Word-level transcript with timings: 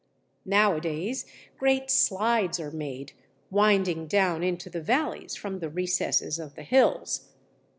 Nowadays 0.47 1.27
great 1.59 1.91
"slides" 1.91 2.59
are 2.59 2.71
made, 2.71 3.13
winding 3.51 4.07
down 4.07 4.41
into 4.41 4.67
the 4.67 4.81
valleys 4.81 5.35
from 5.35 5.59
the 5.59 5.69
recesses 5.69 6.39
of 6.39 6.55
the 6.55 6.63
hills. 6.63 7.29